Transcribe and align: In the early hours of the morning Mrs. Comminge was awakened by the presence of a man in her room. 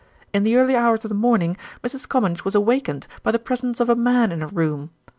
In 0.33 0.41
the 0.41 0.55
early 0.55 0.75
hours 0.75 1.05
of 1.05 1.09
the 1.09 1.13
morning 1.13 1.55
Mrs. 1.83 2.09
Comminge 2.09 2.43
was 2.43 2.55
awakened 2.55 3.05
by 3.21 3.29
the 3.29 3.37
presence 3.37 3.79
of 3.79 3.87
a 3.87 3.93
man 3.95 4.31
in 4.31 4.41
her 4.41 4.47
room. 4.47 4.89